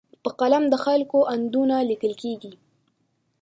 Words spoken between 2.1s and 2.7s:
کېږي.